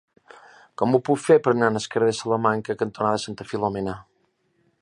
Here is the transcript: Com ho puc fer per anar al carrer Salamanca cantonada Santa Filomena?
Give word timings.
Com 0.81 0.97
ho 0.97 1.01
puc 1.09 1.21
fer 1.25 1.37
per 1.47 1.53
anar 1.53 1.69
al 1.73 1.87
carrer 1.97 2.15
Salamanca 2.21 2.79
cantonada 2.83 3.23
Santa 3.27 3.51
Filomena? 3.53 3.99